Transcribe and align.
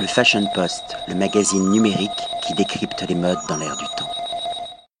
Le 0.00 0.06
Fashion 0.06 0.46
Post, 0.54 0.96
le 1.08 1.16
magazine 1.16 1.70
numérique 1.70 2.10
qui 2.46 2.54
décrypte 2.54 3.04
les 3.08 3.16
modes 3.16 3.38
dans 3.48 3.56
l'air 3.56 3.76
du 3.76 3.84
temps. 3.96 4.08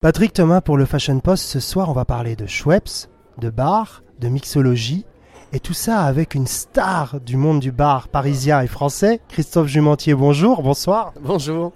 Patrick 0.00 0.32
Thomas 0.32 0.60
pour 0.60 0.76
le 0.76 0.86
Fashion 0.86 1.20
Post. 1.20 1.44
Ce 1.44 1.60
soir, 1.60 1.88
on 1.88 1.92
va 1.92 2.04
parler 2.04 2.34
de 2.34 2.46
Schweppes, 2.46 3.06
de 3.38 3.48
bar, 3.48 4.02
de 4.18 4.26
mixologie. 4.26 5.06
Et 5.52 5.60
tout 5.60 5.72
ça 5.72 6.00
avec 6.00 6.34
une 6.34 6.48
star 6.48 7.20
du 7.20 7.36
monde 7.36 7.60
du 7.60 7.70
bar 7.70 8.08
parisien 8.08 8.60
et 8.60 8.66
français, 8.66 9.20
Christophe 9.28 9.68
Jumentier. 9.68 10.14
Bonjour, 10.14 10.62
bonsoir. 10.62 11.12
Bonjour. 11.20 11.72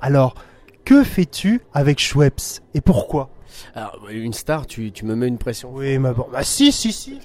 Alors, 0.00 0.34
que 0.86 1.04
fais-tu 1.04 1.60
avec 1.74 2.00
Schweppes 2.00 2.62
et 2.72 2.80
pourquoi? 2.80 3.28
Alors, 3.74 4.06
une 4.10 4.32
star, 4.32 4.66
tu, 4.66 4.92
tu 4.92 5.04
me 5.04 5.14
mets 5.14 5.28
une 5.28 5.38
pression. 5.38 5.70
Oui, 5.72 5.98
mais 5.98 6.12
bon, 6.12 6.26
bah 6.32 6.42
si, 6.42 6.72
si, 6.72 6.92
si. 6.92 7.18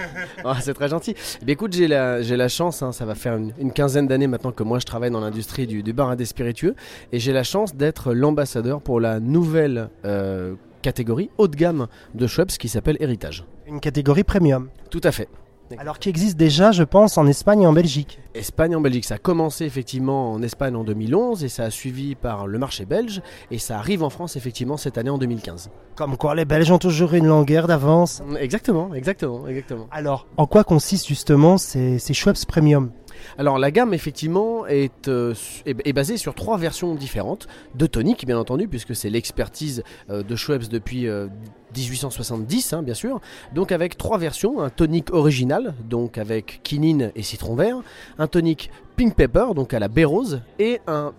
C'est 0.60 0.74
très 0.74 0.88
gentil. 0.88 1.14
Eh 1.40 1.44
bien, 1.44 1.52
écoute, 1.52 1.72
j'ai 1.72 1.88
la, 1.88 2.22
j'ai 2.22 2.36
la 2.36 2.48
chance, 2.48 2.82
hein, 2.82 2.92
ça 2.92 3.04
va 3.04 3.14
faire 3.14 3.36
une, 3.36 3.52
une 3.58 3.72
quinzaine 3.72 4.06
d'années 4.06 4.26
maintenant 4.26 4.52
que 4.52 4.62
moi 4.62 4.78
je 4.78 4.84
travaille 4.84 5.10
dans 5.10 5.20
l'industrie 5.20 5.66
du, 5.66 5.82
du 5.82 5.92
bar 5.92 6.10
à 6.10 6.16
des 6.16 6.24
spiritueux, 6.24 6.74
et 7.12 7.18
j'ai 7.18 7.32
la 7.32 7.42
chance 7.44 7.74
d'être 7.74 8.12
l'ambassadeur 8.12 8.80
pour 8.80 9.00
la 9.00 9.20
nouvelle 9.20 9.90
euh, 10.04 10.54
catégorie 10.82 11.30
haut 11.38 11.48
de 11.48 11.56
gamme 11.56 11.86
de 12.14 12.26
Schweppes 12.26 12.52
qui 12.58 12.68
s'appelle 12.68 12.96
Héritage. 13.00 13.44
Une 13.66 13.80
catégorie 13.80 14.24
premium. 14.24 14.68
Tout 14.90 15.00
à 15.04 15.12
fait. 15.12 15.28
Alors 15.76 15.98
qui 15.98 16.08
existe 16.08 16.36
déjà, 16.36 16.72
je 16.72 16.82
pense, 16.82 17.18
en 17.18 17.26
Espagne 17.26 17.62
et 17.62 17.66
en 17.66 17.72
Belgique. 17.72 18.20
Espagne 18.34 18.74
en 18.74 18.80
Belgique, 18.80 19.04
ça 19.04 19.16
a 19.16 19.18
commencé 19.18 19.64
effectivement 19.64 20.32
en 20.32 20.42
Espagne 20.42 20.74
en 20.76 20.84
2011 20.84 21.44
et 21.44 21.48
ça 21.48 21.64
a 21.64 21.70
suivi 21.70 22.14
par 22.14 22.46
le 22.46 22.58
marché 22.58 22.86
belge 22.86 23.20
et 23.50 23.58
ça 23.58 23.78
arrive 23.78 24.02
en 24.02 24.10
France 24.10 24.36
effectivement 24.36 24.76
cette 24.76 24.96
année 24.96 25.10
en 25.10 25.18
2015. 25.18 25.70
Comme 25.96 26.16
quoi, 26.16 26.34
les 26.34 26.44
Belges 26.44 26.70
ont 26.70 26.78
toujours 26.78 27.14
une 27.14 27.26
longueur 27.26 27.66
d'avance. 27.66 28.22
Exactement, 28.38 28.94
exactement, 28.94 29.46
exactement. 29.48 29.88
Alors, 29.90 30.26
en 30.36 30.46
quoi 30.46 30.64
consistent 30.64 31.08
justement 31.08 31.58
ces, 31.58 31.98
ces 31.98 32.14
Schweppes 32.14 32.46
Premium? 32.46 32.90
Alors 33.38 33.58
la 33.58 33.70
gamme 33.70 33.94
effectivement 33.94 34.66
est, 34.66 35.08
euh, 35.08 35.34
est, 35.66 35.76
est 35.86 35.92
basée 35.92 36.16
sur 36.16 36.34
trois 36.34 36.58
versions 36.58 36.94
différentes 36.94 37.46
de 37.74 37.86
toniques 37.86 38.26
bien 38.26 38.38
entendu 38.38 38.68
puisque 38.68 38.94
c'est 38.94 39.10
l'expertise 39.10 39.82
euh, 40.10 40.22
de 40.22 40.36
Schweppes 40.36 40.68
depuis 40.68 41.06
euh, 41.06 41.28
1870 41.76 42.72
hein, 42.72 42.82
bien 42.82 42.94
sûr. 42.94 43.20
Donc 43.54 43.72
avec 43.72 43.96
trois 43.96 44.18
versions, 44.18 44.60
un 44.60 44.70
tonique 44.70 45.12
original 45.12 45.74
donc 45.88 46.18
avec 46.18 46.60
quinine 46.62 47.12
et 47.14 47.22
citron 47.22 47.54
vert, 47.54 47.76
un 48.18 48.26
tonique 48.26 48.70
pink 48.96 49.14
pepper 49.14 49.54
donc 49.54 49.74
à 49.74 49.78
la 49.78 49.88
baie 49.88 50.04
rose 50.04 50.40
et 50.58 50.80
un 50.86 51.12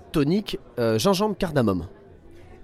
euh, 0.80 1.00
gingembre 1.00 1.36
cardamome. 1.38 1.86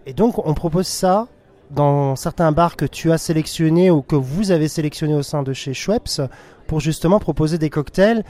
Et 0.05 0.13
donc, 0.13 0.45
on 0.45 0.53
propose 0.53 0.87
ça 0.87 1.27
dans 1.71 2.15
certains 2.15 2.51
bars 2.51 2.75
que 2.75 2.85
tu 2.85 3.11
as 3.11 3.17
sélectionnés 3.17 3.89
ou 3.89 4.01
que 4.01 4.15
vous 4.15 4.51
avez 4.51 4.67
sélectionnés 4.67 5.15
au 5.15 5.23
sein 5.23 5.41
de 5.41 5.51
chez 5.51 5.73
Schweppes 5.73 6.21
pour 6.67 6.79
justement 6.79 7.19
proposer 7.19 7.57
des 7.57 7.69
cocktails 7.69 8.23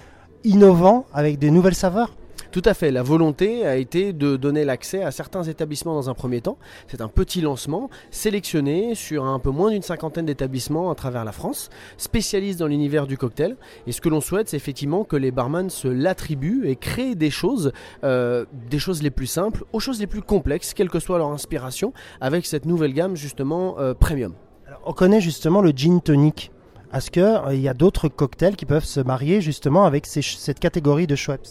innovants 0.45 1.05
avec 1.13 1.39
des 1.39 1.51
nouvelles 1.51 1.75
saveurs. 1.75 2.11
Tout 2.55 2.61
à 2.63 2.73
fait. 2.73 2.89
La 2.89 3.03
volonté 3.03 3.65
a 3.65 3.75
été 3.75 4.13
de 4.13 4.37
donner 4.37 4.63
l'accès 4.63 5.03
à 5.03 5.11
certains 5.11 5.43
établissements 5.43 5.93
dans 5.93 6.09
un 6.09 6.13
premier 6.13 6.39
temps. 6.39 6.57
C'est 6.87 7.01
un 7.01 7.09
petit 7.09 7.41
lancement 7.41 7.89
sélectionné 8.11 8.95
sur 8.95 9.25
un 9.25 9.39
peu 9.39 9.49
moins 9.49 9.71
d'une 9.71 9.81
cinquantaine 9.81 10.25
d'établissements 10.25 10.89
à 10.89 10.95
travers 10.95 11.25
la 11.25 11.33
France, 11.33 11.69
spécialistes 11.97 12.57
dans 12.57 12.67
l'univers 12.67 13.07
du 13.07 13.17
cocktail. 13.17 13.57
Et 13.87 13.91
ce 13.91 13.99
que 13.99 14.07
l'on 14.07 14.21
souhaite, 14.21 14.47
c'est 14.47 14.55
effectivement 14.55 15.03
que 15.03 15.17
les 15.17 15.31
barman 15.31 15.69
se 15.69 15.89
l'attribuent 15.89 16.65
et 16.65 16.77
créent 16.77 17.15
des 17.15 17.29
choses, 17.29 17.73
euh, 18.05 18.45
des 18.69 18.79
choses 18.79 19.03
les 19.03 19.11
plus 19.11 19.27
simples 19.27 19.65
aux 19.73 19.81
choses 19.81 19.99
les 19.99 20.07
plus 20.07 20.21
complexes, 20.21 20.73
quelle 20.73 20.89
que 20.89 20.99
soit 20.99 21.17
leur 21.17 21.31
inspiration, 21.31 21.91
avec 22.21 22.45
cette 22.45 22.65
nouvelle 22.65 22.93
gamme 22.93 23.17
justement 23.17 23.79
euh, 23.79 23.93
premium. 23.93 24.33
Alors, 24.65 24.79
on 24.85 24.93
connaît 24.93 25.19
justement 25.19 25.59
le 25.59 25.71
gin 25.71 25.99
tonic. 25.99 26.53
Est-ce 26.95 27.11
qu'il 27.11 27.61
y 27.61 27.67
a 27.67 27.73
d'autres 27.73 28.07
cocktails 28.07 28.55
qui 28.55 28.65
peuvent 28.65 28.85
se 28.85 29.01
marier 29.01 29.41
justement 29.41 29.85
avec 29.85 30.05
cette 30.05 30.59
catégorie 30.59 31.07
de 31.07 31.15
Schweppes 31.15 31.47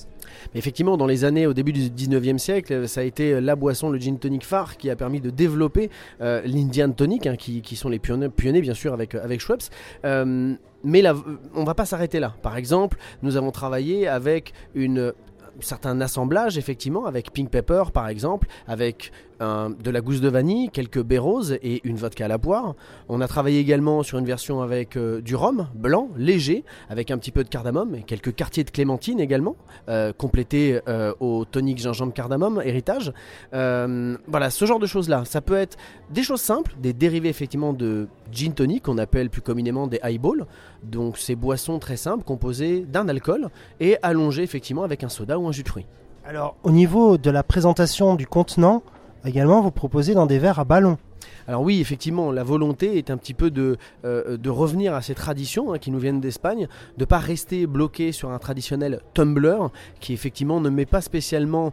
effectivement, 0.54 0.96
dans 0.96 1.06
les 1.06 1.24
années 1.24 1.46
au 1.46 1.54
début 1.54 1.72
du 1.72 1.90
19e 1.90 2.38
siècle, 2.38 2.88
ça 2.88 3.00
a 3.00 3.04
été 3.04 3.40
la 3.40 3.56
boisson, 3.56 3.88
le 3.88 3.98
gin 3.98 4.18
tonic 4.18 4.44
phare, 4.44 4.76
qui 4.76 4.90
a 4.90 4.96
permis 4.96 5.20
de 5.20 5.30
développer 5.30 5.90
euh, 6.20 6.42
l'Indian 6.44 6.90
tonic, 6.90 7.26
hein, 7.26 7.36
qui, 7.36 7.62
qui 7.62 7.76
sont 7.76 7.88
les 7.88 7.98
pionniers, 7.98 8.60
bien 8.60 8.74
sûr 8.74 8.92
avec, 8.92 9.14
avec 9.14 9.40
Schweppes. 9.40 9.64
Euh, 10.04 10.54
mais 10.82 11.02
là, 11.02 11.14
on 11.54 11.64
va 11.64 11.74
pas 11.74 11.86
s'arrêter 11.86 12.20
là. 12.20 12.34
Par 12.42 12.56
exemple, 12.56 12.98
nous 13.22 13.36
avons 13.36 13.50
travaillé 13.50 14.06
avec 14.06 14.52
une 14.74 15.12
certain 15.60 16.00
assemblage 16.00 16.58
effectivement 16.58 17.06
avec 17.06 17.32
pink 17.32 17.48
pepper 17.48 17.84
par 17.92 18.08
exemple 18.08 18.48
avec 18.66 19.12
de 19.40 19.90
la 19.90 20.00
gousse 20.00 20.20
de 20.20 20.28
vanille 20.28 20.70
quelques 20.70 21.02
baies 21.02 21.18
roses 21.18 21.58
et 21.62 21.80
une 21.84 21.96
vodka 21.96 22.24
à 22.24 22.28
la 22.28 22.38
poire. 22.38 22.74
On 23.08 23.20
a 23.20 23.28
travaillé 23.28 23.60
également 23.60 24.02
sur 24.02 24.18
une 24.18 24.24
version 24.24 24.62
avec 24.62 24.96
euh, 24.96 25.20
du 25.20 25.34
rhum 25.34 25.68
blanc 25.74 26.08
léger 26.16 26.64
avec 26.88 27.10
un 27.10 27.18
petit 27.18 27.30
peu 27.30 27.44
de 27.44 27.48
cardamome 27.48 27.94
et 27.94 28.02
quelques 28.02 28.34
quartiers 28.34 28.64
de 28.64 28.70
clémentine 28.70 29.20
également 29.20 29.56
euh, 29.88 30.12
euh, 30.54 31.14
au 31.20 31.44
tonique 31.44 31.78
gingembre 31.78 32.12
cardamome 32.12 32.62
héritage. 32.64 33.12
Euh, 33.52 34.16
voilà 34.26 34.50
ce 34.50 34.64
genre 34.64 34.78
de 34.78 34.86
choses 34.86 35.08
là 35.08 35.24
ça 35.24 35.40
peut 35.40 35.56
être 35.56 35.76
des 36.10 36.22
choses 36.22 36.40
simples 36.40 36.74
des 36.80 36.92
dérivés 36.92 37.28
effectivement 37.28 37.72
de 37.72 38.08
gin 38.32 38.52
tonic 38.52 38.84
qu'on 38.84 38.98
appelle 38.98 39.30
plus 39.30 39.42
communément 39.42 39.86
des 39.86 40.00
highballs. 40.02 40.46
Donc 40.82 41.18
ces 41.18 41.34
boissons 41.34 41.78
très 41.78 41.96
simples 41.96 42.24
composées 42.24 42.80
d'un 42.80 43.08
alcool 43.08 43.48
et 43.80 43.96
allongées 44.02 44.42
effectivement 44.42 44.82
avec 44.82 45.04
un 45.04 45.08
soda 45.08 45.38
ou 45.38 45.46
un 45.48 45.52
jus 45.52 45.62
de 45.62 45.68
fruits. 45.68 45.86
Alors, 46.26 46.56
au 46.62 46.70
niveau 46.70 47.18
de 47.18 47.30
la 47.30 47.42
présentation 47.42 48.14
du 48.14 48.26
contenant, 48.26 48.82
également, 49.24 49.60
vous 49.60 49.70
proposez 49.70 50.14
dans 50.14 50.26
des 50.26 50.38
verres 50.38 50.58
à 50.58 50.64
ballon. 50.64 50.98
Alors 51.46 51.62
oui, 51.62 51.80
effectivement, 51.80 52.32
la 52.32 52.42
volonté 52.42 52.96
est 52.98 53.10
un 53.10 53.16
petit 53.16 53.34
peu 53.34 53.50
de, 53.50 53.76
euh, 54.04 54.36
revenir 54.46 54.94
à 54.94 55.02
ces 55.02 55.14
traditions 55.14 55.72
hein, 55.72 55.78
qui 55.78 55.90
nous 55.90 55.98
viennent 55.98 56.20
d'Espagne, 56.20 56.68
de 56.96 57.04
pas 57.04 57.18
rester 57.18 57.66
bloqué 57.66 58.12
sur 58.12 58.30
un 58.30 58.38
traditionnel 58.38 59.00
tumbler 59.12 59.58
qui 60.00 60.12
effectivement 60.12 60.60
ne 60.60 60.70
met 60.70 60.86
pas 60.86 61.00
spécialement 61.00 61.72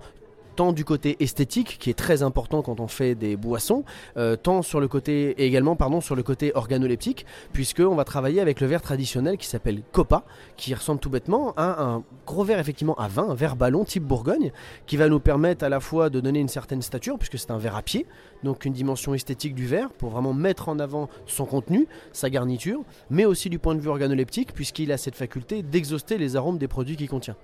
tant 0.55 0.73
du 0.73 0.85
côté 0.85 1.17
esthétique 1.19 1.77
qui 1.79 1.89
est 1.89 1.97
très 1.97 2.23
important 2.23 2.61
quand 2.61 2.79
on 2.79 2.87
fait 2.87 3.15
des 3.15 3.35
boissons, 3.35 3.83
euh, 4.17 4.35
tant 4.35 4.61
sur 4.61 4.79
le 4.79 4.87
côté 4.87 5.31
et 5.41 5.45
également 5.45 5.75
pardon 5.75 6.01
sur 6.01 6.15
le 6.15 6.23
côté 6.23 6.51
organoleptique, 6.55 7.25
puisque 7.53 7.79
on 7.79 7.95
va 7.95 8.03
travailler 8.03 8.41
avec 8.41 8.61
le 8.61 8.67
verre 8.67 8.81
traditionnel 8.81 9.37
qui 9.37 9.47
s'appelle 9.47 9.81
Copa, 9.91 10.23
qui 10.57 10.73
ressemble 10.73 10.99
tout 10.99 11.09
bêtement 11.09 11.53
à 11.57 11.83
un 11.83 12.03
gros 12.25 12.43
verre 12.43 12.59
effectivement 12.59 12.95
à 12.95 13.07
vin, 13.07 13.29
un 13.29 13.35
verre 13.35 13.55
ballon 13.55 13.83
type 13.83 14.03
Bourgogne, 14.03 14.51
qui 14.85 14.97
va 14.97 15.09
nous 15.09 15.19
permettre 15.19 15.63
à 15.63 15.69
la 15.69 15.79
fois 15.79 16.09
de 16.09 16.19
donner 16.19 16.39
une 16.39 16.47
certaine 16.47 16.81
stature 16.81 17.17
puisque 17.17 17.37
c'est 17.37 17.51
un 17.51 17.57
verre 17.57 17.75
à 17.75 17.81
pied, 17.81 18.05
donc 18.43 18.65
une 18.65 18.73
dimension 18.73 19.13
esthétique 19.13 19.55
du 19.55 19.65
verre 19.65 19.89
pour 19.89 20.09
vraiment 20.09 20.33
mettre 20.33 20.69
en 20.69 20.79
avant 20.79 21.09
son 21.25 21.45
contenu, 21.45 21.87
sa 22.13 22.29
garniture, 22.29 22.81
mais 23.09 23.25
aussi 23.25 23.49
du 23.49 23.59
point 23.59 23.75
de 23.75 23.79
vue 23.79 23.89
organoleptique 23.89 24.53
puisqu'il 24.53 24.91
a 24.91 24.97
cette 24.97 25.15
faculté 25.15 25.63
d'exhauster 25.63 26.17
les 26.17 26.35
arômes 26.35 26.57
des 26.57 26.67
produits 26.67 26.95
qu'il 26.95 27.09
contient. 27.09 27.35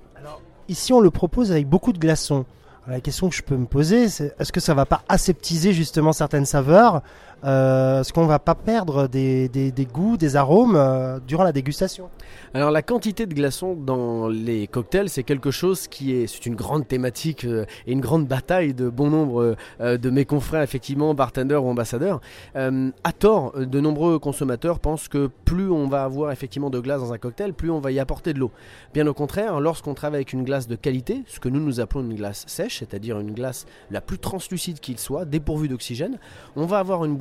Ici, 0.69 0.91
on 0.91 0.99
le 0.99 1.11
propose 1.11 1.51
avec 1.51 1.67
beaucoup 1.67 1.93
de 1.93 1.99
glaçons. 1.99 2.45
La 2.87 3.01
question 3.01 3.27
que 3.27 3.35
je 3.35 3.41
peux 3.41 3.57
me 3.57 3.65
poser, 3.65 4.07
c'est 4.07 4.33
est-ce 4.39 4.53
que 4.53 4.61
ça 4.61 4.73
va 4.73 4.85
pas 4.85 5.01
aseptiser 5.09 5.73
justement 5.73 6.13
certaines 6.13 6.45
saveurs 6.45 7.01
euh, 7.43 8.01
Est-ce 8.01 8.13
qu'on 8.13 8.25
va 8.25 8.39
pas 8.39 8.55
perdre 8.55 9.07
des, 9.07 9.47
des- 9.49 9.71
goûts, 9.85 10.17
des 10.17 10.35
arômes 10.35 10.75
euh, 10.75 11.19
durant 11.25 11.43
la 11.43 11.51
dégustation? 11.51 12.09
Alors 12.53 12.71
la 12.71 12.81
quantité 12.81 13.25
de 13.25 13.33
glaçons 13.33 13.75
dans 13.75 14.27
les 14.27 14.67
cocktails, 14.67 15.09
c'est 15.09 15.23
quelque 15.23 15.51
chose 15.51 15.87
qui 15.87 16.13
est, 16.13 16.27
c'est 16.27 16.45
une 16.45 16.55
grande 16.55 16.87
thématique 16.87 17.45
euh, 17.45 17.65
et 17.85 17.91
une 17.91 18.01
grande 18.01 18.27
bataille 18.27 18.73
de 18.73 18.89
bon 18.89 19.09
nombre 19.09 19.55
de 19.79 20.09
mes 20.09 20.25
confrères 20.25 20.61
effectivement, 20.61 21.13
bartenders 21.13 21.63
ou 21.63 21.69
ambassadeurs. 21.69 22.21
À 22.55 23.11
tort, 23.11 23.53
de 23.57 23.79
nombreux 23.79 24.19
consommateurs 24.19 24.79
pensent 24.79 25.07
que 25.07 25.29
plus 25.45 25.69
on 25.69 25.87
va 25.87 26.03
avoir 26.03 26.31
effectivement 26.31 26.69
de 26.69 26.79
glace 26.79 27.01
dans 27.01 27.13
un 27.13 27.17
cocktail, 27.17 27.53
plus 27.53 27.69
on 27.71 27.79
va 27.79 27.91
y 27.91 27.99
apporter 27.99 28.33
de 28.33 28.39
l'eau. 28.39 28.51
Bien 28.93 29.05
au 29.07 29.13
contraire, 29.13 29.59
lorsqu'on 29.59 29.93
travaille 29.93 30.17
avec 30.17 30.33
une 30.33 30.43
glace 30.43 30.67
de 30.67 30.75
qualité, 30.75 31.23
ce 31.27 31.39
que 31.39 31.49
nous 31.49 31.59
nous 31.59 31.79
appelons 31.79 32.01
une 32.01 32.15
glace 32.15 32.43
sèche, 32.47 32.79
c'est-à-dire 32.79 33.19
une 33.19 33.33
glace 33.33 33.65
la 33.91 34.01
plus 34.01 34.19
translucide 34.19 34.79
qu'il 34.79 34.97
soit, 34.99 35.25
dépourvue 35.25 35.67
d'oxygène, 35.67 36.17
on 36.55 36.65
va 36.65 36.79
avoir 36.79 37.05
une 37.05 37.15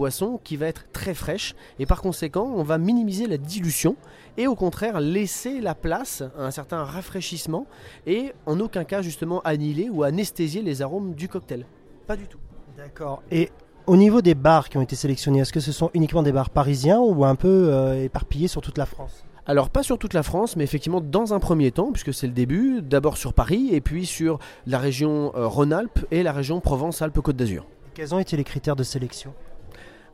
qui 0.45 0.57
va 0.57 0.67
être 0.67 0.87
très 0.93 1.15
fraîche 1.15 1.55
et 1.79 1.87
par 1.87 2.03
conséquent, 2.03 2.53
on 2.55 2.63
va 2.63 2.79
minimiser 2.79 3.27
la 3.27 3.39
dilution 3.39 3.97
et 4.37 4.47
au 4.47 4.55
contraire 4.55 5.01
laisser 5.01 5.61
la 5.61 5.75
place 5.75 6.23
à 6.39 6.45
un 6.45 6.51
certain 6.51 6.85
rafraîchissement 6.85 7.67
et 8.07 8.33
en 8.47 8.61
aucun 8.61 8.85
cas 8.85 9.03
justement 9.03 9.41
annihiler 9.41 9.91
ou 9.91 10.03
anesthésier 10.03 10.63
les 10.63 10.83
arômes 10.83 11.15
du 11.15 11.29
cocktail. 11.29 11.67
Pas 12.07 12.17
du 12.17 12.27
tout. 12.27 12.39
D'accord. 12.77 13.23
Et 13.31 13.51
au 13.87 13.97
niveau 13.97 14.21
des 14.21 14.35
bars 14.35 14.69
qui 14.69 14.79
ont 14.79 14.83
été 14.83 14.97
sélectionnés, 14.97 15.41
est-ce 15.41 15.53
que 15.53 15.61
ce 15.61 15.73
sont 15.73 15.91
uniquement 15.95 16.23
des 16.23 16.33
bars 16.33 16.51
parisiens 16.51 17.01
ou 17.01 17.25
un 17.25 17.35
peu 17.35 17.69
euh, 17.73 18.05
éparpillés 18.05 18.49
sur 18.49 18.61
toute 18.61 18.79
la 18.79 18.87
France? 18.87 19.25
Alors 19.49 19.71
pas 19.71 19.85
sur 19.85 19.97
toute 19.97 20.13
la 20.13 20.25
France, 20.25 20.57
mais 20.57 20.65
effectivement 20.65 21.01
dans 21.01 21.33
un 21.33 21.39
premier 21.39 21.71
temps, 21.71 21.93
puisque 21.93 22.13
c'est 22.13 22.27
le 22.27 22.33
début, 22.33 22.83
d'abord 22.83 23.17
sur 23.17 23.33
Paris 23.33 23.69
et 23.73 23.81
puis 23.81 24.05
sur 24.05 24.41
la 24.67 24.79
région 24.79 25.33
euh, 25.37 25.47
Rhône-Alpes 25.47 26.05
et 26.11 26.25
la 26.25 26.33
région 26.33 26.61
Provence-Alpes-Côte 26.61 27.37
d'Azur. 27.37 27.65
Quels 27.95 28.15
ont 28.15 28.19
été 28.19 28.37
les 28.37 28.45
critères 28.45 28.77
de 28.77 28.83
sélection? 28.83 29.33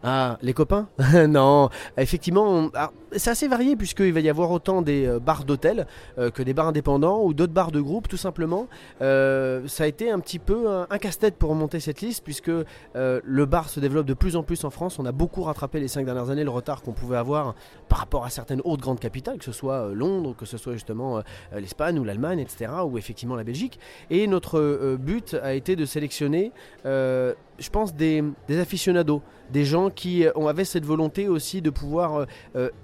Ah, 0.02 0.38
les 0.42 0.52
copains? 0.52 0.88
Non, 1.28 1.68
effectivement, 1.96 2.44
on- 2.44 2.70
ah, 2.74 2.90
c'est 3.16 3.30
assez 3.30 3.48
varié 3.48 3.76
puisqu'il 3.76 4.12
va 4.12 4.20
y 4.20 4.28
avoir 4.28 4.50
autant 4.50 4.82
des 4.82 5.06
euh, 5.06 5.18
bars 5.18 5.44
d'hôtel 5.44 5.86
euh, 6.18 6.30
que 6.30 6.42
des 6.42 6.54
bars 6.54 6.68
indépendants 6.68 7.22
ou 7.22 7.34
d'autres 7.34 7.52
bars 7.52 7.72
de 7.72 7.80
groupe 7.80 8.08
tout 8.08 8.16
simplement. 8.16 8.68
Euh, 9.00 9.66
ça 9.66 9.84
a 9.84 9.86
été 9.86 10.10
un 10.10 10.18
petit 10.20 10.38
peu 10.38 10.68
un, 10.68 10.98
casse-tête 10.98 11.36
pour 11.36 11.50
remonter 11.50 11.80
cette 11.80 12.00
liste 12.00 12.22
puisque 12.22 12.50
le 12.94 13.44
bar 13.44 13.68
se 13.68 13.80
développe 13.80 14.06
de 14.06 14.14
plus 14.14 14.36
en 14.36 14.42
plus 14.42 14.64
en 14.64 14.70
France. 14.70 14.98
On 14.98 15.06
a 15.06 15.12
beaucoup 15.12 15.42
rattrapé 15.42 15.80
les 15.80 15.88
cinq 15.88 16.04
dernières 16.04 16.30
années 16.30 16.44
le 16.44 16.50
retard 16.50 16.82
qu'on 16.82 16.92
pouvait 16.92 17.16
avoir 17.16 17.54
par 17.88 17.98
rapport 17.98 18.24
à 18.24 18.30
certaines 18.30 18.60
autres 18.64 18.82
grandes 18.82 19.00
capitales, 19.00 19.38
que 19.38 19.44
ce 19.44 19.52
soit 19.52 19.88
Londres, 19.92 20.34
que 20.38 20.46
ce 20.46 20.56
soit 20.56 20.74
justement 20.74 21.22
l'Espagne 21.52 21.98
ou 21.98 22.04
l'Allemagne, 22.04 22.38
etc. 22.38 22.70
ou 22.86 22.98
effectivement 22.98 23.34
la 23.34 23.44
Belgique. 23.44 23.80
Et 24.10 24.26
notre 24.26 24.96
but 24.96 25.34
a 25.42 25.54
été 25.54 25.74
de 25.74 25.84
sélectionner 25.84 26.52
je 26.84 27.70
pense, 27.70 27.94
des, 27.94 28.24
aficionados, 28.60 29.22
des 29.50 29.64
gens 29.64 29.90
qui 29.90 30.24
ont, 30.34 30.48
avaient 30.48 30.64
cette 30.64 30.84
volonté 30.84 31.28
aussi 31.28 31.62
de 31.62 31.70
pouvoir 31.70 32.26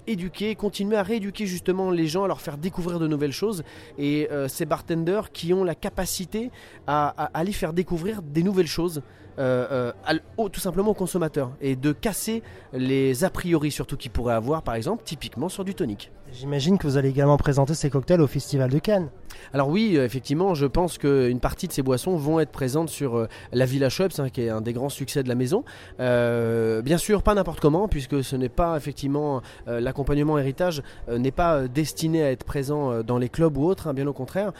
éduquer, 0.07 0.18
continuer 0.57 0.97
à 0.97 1.03
rééduquer 1.03 1.45
justement 1.45 1.91
les 1.91 2.07
gens, 2.07 2.23
à 2.23 2.27
leur 2.27 2.41
faire 2.41 2.57
découvrir 2.57 2.99
de 2.99 3.07
nouvelles 3.07 3.31
choses. 3.31 3.63
Et 3.97 4.27
euh, 4.31 4.47
ces 4.47 4.65
bartenders 4.65 5.31
qui 5.31 5.53
ont 5.53 5.63
la 5.63 5.75
capacité 5.75 6.51
à, 6.87 7.07
aller 7.33 7.51
faire 7.51 7.73
découvrir 7.73 8.21
des 8.21 8.43
nouvelles 8.43 8.67
choses. 8.67 9.01
Euh, 9.39 9.93
euh, 10.09 10.49
tout 10.49 10.59
simplement 10.59 10.91
aux 10.91 10.95
consommateurs 10.95 11.51
et 11.61 11.77
de 11.77 11.93
casser 11.93 12.43
les 12.73 13.23
a 13.23 13.29
priori 13.29 13.71
surtout 13.71 13.95
qu'ils 13.95 14.11
pourraient 14.11 14.33
avoir 14.33 14.63
par 14.63 14.75
exemple 14.75 15.03
typiquement 15.05 15.47
sur 15.47 15.63
du 15.63 15.75
tonic. 15.75 16.11
J'imagine 16.31 16.77
que 16.77 16.85
vous 16.85 16.97
allez 16.97 17.09
également 17.09 17.37
présenter 17.37 17.73
ces 17.73 17.89
cocktails 17.89 18.21
au 18.21 18.27
Festival 18.27 18.69
de 18.69 18.77
Cannes. 18.77 19.09
Alors 19.53 19.69
oui, 19.69 19.93
euh, 19.95 20.05
effectivement, 20.05 20.53
je 20.53 20.65
pense 20.65 20.97
qu'une 20.97 21.39
partie 21.39 21.67
de 21.67 21.71
ces 21.71 21.81
boissons 21.81 22.15
vont 22.17 22.39
être 22.39 22.51
présentes 22.51 22.89
sur 22.89 23.27
la 23.51 23.65
Villa 23.65 23.89
Shops, 23.89 24.19
hein, 24.19 24.29
qui 24.29 24.41
est 24.41 24.49
un 24.49 24.61
des 24.61 24.73
grands 24.73 24.89
succès 24.89 25.23
de 25.23 25.29
la 25.29 25.35
maison. 25.35 25.63
Euh, 25.99 26.81
bien 26.81 26.97
sûr, 26.97 27.23
pas 27.23 27.33
n'importe 27.33 27.59
comment, 27.59 27.87
puisque 27.87 28.23
ce 28.23 28.35
n'est 28.35 28.49
pas 28.49 28.75
effectivement 28.77 29.41
l'accompagnement 29.67 30.37
héritage 30.37 30.83
n'est 31.09 31.31
pas 31.31 31.67
destiné 31.67 32.23
à 32.23 32.31
être 32.31 32.43
présent 32.43 33.03
dans 33.03 33.17
les 33.17 33.29
clubs 33.29 33.55
ou 33.57 33.65
autres, 33.65 33.87
hein, 33.87 33.93
bien 33.93 34.07
au 34.07 34.13
contraire, 34.13 34.51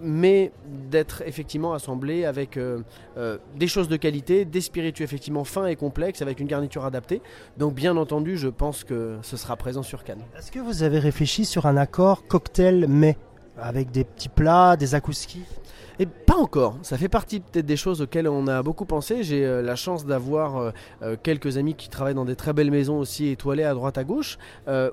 mais 0.00 0.52
d'être 0.90 1.22
effectivement 1.26 1.72
assemblé 1.72 2.24
avec 2.24 2.58
des 3.56 3.68
choses 3.68 3.88
de 3.88 3.91
qualité, 3.96 4.44
des 4.44 4.60
spiritueux 4.60 5.04
effectivement 5.04 5.44
fins 5.44 5.66
et 5.66 5.76
complexes, 5.76 6.22
avec 6.22 6.40
une 6.40 6.46
garniture 6.46 6.84
adaptée. 6.84 7.22
Donc 7.58 7.74
bien 7.74 7.96
entendu, 7.96 8.36
je 8.36 8.48
pense 8.48 8.84
que 8.84 9.18
ce 9.22 9.36
sera 9.36 9.56
présent 9.56 9.82
sur 9.82 10.04
Cannes. 10.04 10.22
Est-ce 10.36 10.50
que 10.50 10.58
vous 10.58 10.82
avez 10.82 10.98
réfléchi 10.98 11.44
sur 11.44 11.66
un 11.66 11.76
accord 11.76 12.26
cocktail 12.26 12.86
mais 12.88 13.16
avec 13.58 13.90
des 13.90 14.04
petits 14.04 14.28
plats, 14.28 14.76
des 14.76 14.94
akouskis 14.94 15.44
et 15.98 16.06
pas 16.06 16.36
encore. 16.36 16.78
Ça 16.82 16.96
fait 16.96 17.08
partie 17.08 17.40
peut-être 17.40 17.66
des 17.66 17.76
choses 17.76 18.02
auxquelles 18.02 18.28
on 18.28 18.46
a 18.46 18.62
beaucoup 18.62 18.84
pensé. 18.84 19.22
J'ai 19.22 19.44
euh, 19.44 19.62
la 19.62 19.76
chance 19.76 20.06
d'avoir 20.06 20.56
euh, 20.56 20.70
euh, 21.02 21.16
quelques 21.22 21.58
amis 21.58 21.74
qui 21.74 21.88
travaillent 21.88 22.14
dans 22.14 22.24
des 22.24 22.36
très 22.36 22.52
belles 22.52 22.70
maisons 22.70 22.98
aussi 22.98 23.28
étoilées 23.28 23.64
à 23.64 23.74
droite 23.74 23.98
à 23.98 24.04
gauche, 24.04 24.38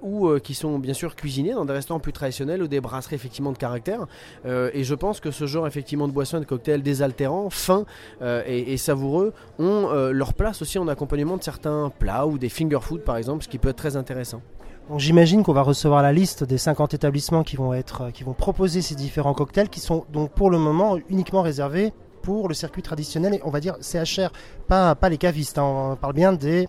ou 0.01 0.29
qui 0.39 0.53
sont 0.53 0.79
bien 0.79 0.93
sûr 0.93 1.15
cuisinés 1.15 1.53
dans 1.53 1.65
des 1.65 1.73
restaurants 1.73 1.99
plus 1.99 2.13
traditionnels 2.13 2.61
ou 2.61 2.67
des 2.67 2.81
brasseries 2.81 3.15
effectivement 3.15 3.51
de 3.51 3.57
caractère. 3.57 4.07
et 4.45 4.83
je 4.83 4.95
pense 4.95 5.19
que 5.19 5.31
ce 5.31 5.45
genre 5.45 5.67
effectivement 5.67 6.07
de 6.07 6.13
boissons 6.13 6.37
et 6.37 6.41
de 6.41 6.45
cocktails 6.45 6.81
désaltérants, 6.81 7.49
fins 7.49 7.85
et, 8.21 8.73
et, 8.73 8.77
savoureux 8.77 9.33
ont 9.57 9.89
leur 10.11 10.33
place 10.33 10.61
aussi 10.61 10.79
en 10.79 10.87
accompagnement 10.87 11.37
de 11.37 11.43
certains 11.43 11.91
plats 11.97 12.27
ou 12.27 12.37
des 12.37 12.49
finger 12.49 12.79
food 12.81 13.01
par 13.01 13.17
exemple, 13.17 13.43
ce 13.43 13.49
qui 13.49 13.57
peut 13.57 13.69
être 13.69 13.77
très 13.77 13.95
intéressant. 13.95 14.41
J'imagine 14.97 15.43
qu'on 15.43 15.53
va 15.53 15.61
recevoir 15.61 16.01
la 16.01 16.11
liste 16.11 16.43
des 16.43 16.57
50 16.57 16.95
établissements 16.95 17.43
qui 17.43 17.55
vont, 17.55 17.73
être, 17.73 18.09
qui 18.11 18.23
vont 18.23 18.33
proposer 18.33 18.81
ces 18.81 18.95
différents 18.95 19.35
cocktails 19.35 19.69
qui 19.69 19.79
sont 19.79 20.05
donc 20.11 20.31
pour 20.31 20.49
le 20.49 20.57
moment 20.57 20.97
uniquement 21.09 21.43
réservés 21.43 21.93
pour 22.23 22.47
le 22.47 22.55
circuit 22.55 22.81
traditionnel 22.81 23.35
et 23.35 23.41
on 23.43 23.51
va 23.51 23.59
dire 23.59 23.75
CHR, 23.81 24.31
pas, 24.67 24.95
pas 24.95 25.09
les 25.09 25.19
cavistes. 25.19 25.59
Hein. 25.59 25.91
on 25.91 25.95
parle 25.95 26.13
bien 26.13 26.33
des 26.33 26.67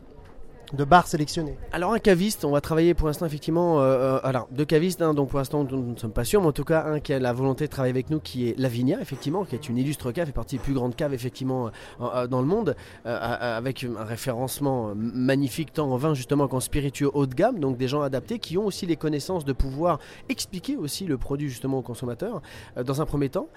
de 0.73 0.85
bars 0.85 1.07
sélectionnés 1.07 1.57
Alors 1.73 1.93
un 1.93 1.99
caviste, 1.99 2.45
on 2.45 2.53
va 2.53 2.61
travailler 2.61 2.95
pour 2.95 3.09
l'instant 3.09 3.27
effectivement, 3.27 3.81
euh, 3.81 4.17
euh 4.17 4.21
alors 4.23 4.49
deux 4.53 4.65
cavistes, 4.65 5.03
hein, 5.03 5.15
donc 5.15 5.31
pour 5.31 5.39
l'instant 5.39 5.65
nous 5.65 5.93
ne 5.93 5.97
sommes 5.97 6.13
pas 6.13 6.25
sûrs, 6.25 6.41
mais 6.41 6.49
en 6.49 6.53
tout 6.53 6.65
cas 6.65 6.85
un 6.85 7.01
qui 7.01 7.13
a 7.13 7.19
la 7.19 7.33
volonté 7.33 7.67
de 7.67 7.71
travailler 7.71 7.91
avec 7.91 8.11
nous, 8.11 8.21
qui 8.21 8.49
est 8.49 8.59
Lavinia 8.59 9.01
effectivement, 9.01 9.45
qui 9.45 9.55
est 9.55 9.69
une 9.69 9.79
illustre 9.79 10.13
cave, 10.13 10.27
fait 10.27 10.33
partie 10.33 10.57
des 10.57 10.63
plus 10.63 10.75
grandes 10.75 10.95
caves 10.95 11.15
effectivement 11.15 11.71
euh, 12.01 12.27
dans 12.27 12.41
le 12.41 12.47
monde, 12.47 12.77
avec 13.05 13.85
un 13.85 14.05
référencement 14.05 14.93
magnifique 14.95 15.73
tant 15.73 15.91
en 15.91 15.97
vin 15.97 16.15
justement 16.15 16.49
qu'en 16.49 16.61
spiritueux 16.61 17.11
haut 17.13 17.27
de 17.27 17.35
gamme, 17.35 17.59
donc 17.59 17.77
des 17.77 17.89
gens 17.89 18.03
adaptés 18.03 18.39
qui 18.39 18.59
ont 18.59 18.67
aussi 18.67 18.87
les 18.87 18.97
connaissances 18.97 19.45
de 19.45 19.53
pouvoir 19.53 19.99
expliquer 20.29 20.77
aussi 20.77 21.07
le 21.07 21.19
produit 21.19 21.49
justement 21.49 21.79
aux 21.79 21.83
consommateurs. 21.83 22.43
dans 22.85 23.03
un 23.03 23.07
premier 23.07 23.29
temps, 23.29 23.49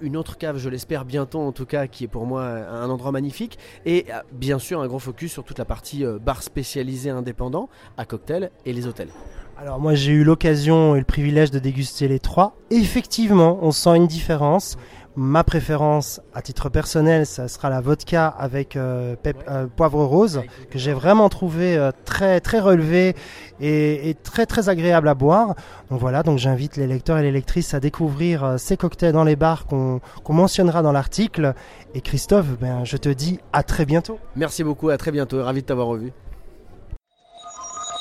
une 0.00 0.16
autre 0.16 0.38
cave, 0.38 0.58
je 0.58 0.68
l'espère 0.68 1.04
bientôt 1.04 1.40
en 1.40 1.52
tout 1.52 1.66
cas, 1.66 1.86
qui 1.86 2.04
est 2.04 2.08
pour 2.08 2.26
moi 2.26 2.44
un 2.44 2.88
endroit 2.88 3.12
magnifique, 3.12 3.58
et 3.86 4.06
bien 4.32 4.58
sûr 4.58 4.80
un 4.80 4.86
gros 4.86 4.98
focus 4.98 5.32
sur 5.32 5.44
toute 5.44 5.58
la 5.58 5.64
partie 5.64 6.04
bar 6.04 6.42
spécial 6.42 6.59
spécialisés 6.60 7.08
indépendants 7.08 7.70
à 7.96 8.04
cocktails 8.04 8.50
et 8.66 8.74
les 8.74 8.86
hôtels. 8.86 9.08
Alors 9.56 9.80
moi 9.80 9.94
j'ai 9.94 10.12
eu 10.12 10.24
l'occasion 10.24 10.94
et 10.94 10.98
le 10.98 11.04
privilège 11.04 11.50
de 11.50 11.58
déguster 11.58 12.06
les 12.06 12.18
trois. 12.18 12.54
effectivement, 12.70 13.58
on 13.62 13.72
sent 13.72 13.96
une 13.96 14.06
différence. 14.06 14.76
Ma 15.16 15.42
préférence, 15.42 16.20
à 16.34 16.40
titre 16.40 16.68
personnel, 16.68 17.26
ça 17.26 17.48
sera 17.48 17.68
la 17.68 17.80
vodka 17.80 18.28
avec 18.28 18.76
euh, 18.76 19.16
euh, 19.48 19.66
poivre 19.66 20.04
rose, 20.04 20.42
que 20.70 20.78
j'ai 20.78 20.92
vraiment 20.92 21.28
trouvé 21.28 21.76
euh, 21.76 21.90
très 22.04 22.40
très 22.40 22.60
relevé 22.60 23.16
et, 23.60 24.16
très 24.22 24.46
très 24.46 24.68
agréable 24.68 25.08
à 25.08 25.14
boire. 25.14 25.54
Donc 25.90 25.98
voilà, 26.00 26.22
donc 26.22 26.38
j'invite 26.38 26.76
les 26.76 26.86
lecteurs 26.86 27.18
et 27.18 27.22
les 27.22 27.32
lectrices 27.32 27.74
à 27.74 27.80
découvrir 27.80 28.54
ces 28.58 28.76
cocktails 28.76 29.12
dans 29.12 29.24
les 29.24 29.36
bars 29.36 29.66
qu'on 29.66 30.00
mentionnera 30.28 30.82
dans 30.82 30.92
l'article. 30.92 31.54
Et 31.94 32.02
Christophe, 32.02 32.58
ben, 32.60 32.84
je 32.84 32.96
te 32.96 33.08
dis 33.08 33.40
à 33.52 33.62
très 33.62 33.86
bientôt. 33.86 34.18
Merci 34.36 34.62
beaucoup, 34.62 34.90
à 34.90 34.96
très 34.96 35.10
bientôt, 35.10 35.42
ravi 35.42 35.62
de 35.62 35.66
t'avoir 35.66 35.88
revu 35.88 36.12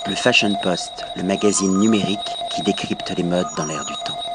le 0.07 0.15
Fashion 0.15 0.55
Post, 0.61 1.05
le 1.15 1.23
magazine 1.23 1.77
numérique 1.77 2.19
qui 2.49 2.61
décrypte 2.61 3.11
les 3.15 3.23
modes 3.23 3.47
dans 3.57 3.65
l'air 3.65 3.85
du 3.85 3.93
temps. 4.05 4.28